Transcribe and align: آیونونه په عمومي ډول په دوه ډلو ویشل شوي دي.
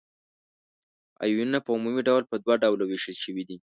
آیونونه 1.23 1.59
په 1.65 1.69
عمومي 1.75 2.01
ډول 2.07 2.23
په 2.27 2.35
دوه 2.43 2.55
ډلو 2.63 2.83
ویشل 2.87 3.15
شوي 3.23 3.43
دي. 3.49 3.57